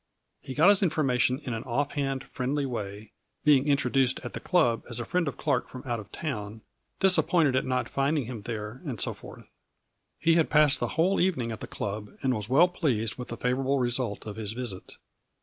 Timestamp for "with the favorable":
13.19-13.77